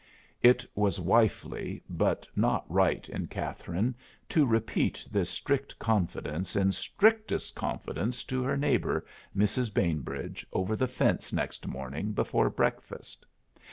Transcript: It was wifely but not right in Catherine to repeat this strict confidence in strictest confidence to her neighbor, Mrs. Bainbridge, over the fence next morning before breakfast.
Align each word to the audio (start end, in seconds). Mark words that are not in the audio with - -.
It 0.41 0.65
was 0.73 0.99
wifely 0.99 1.83
but 1.87 2.27
not 2.35 2.65
right 2.67 3.07
in 3.07 3.27
Catherine 3.27 3.93
to 4.29 4.47
repeat 4.47 5.07
this 5.11 5.29
strict 5.29 5.77
confidence 5.77 6.55
in 6.55 6.71
strictest 6.71 7.53
confidence 7.53 8.23
to 8.23 8.41
her 8.41 8.57
neighbor, 8.57 9.05
Mrs. 9.37 9.71
Bainbridge, 9.71 10.43
over 10.51 10.75
the 10.75 10.87
fence 10.87 11.31
next 11.31 11.67
morning 11.67 12.13
before 12.13 12.49
breakfast. 12.49 13.27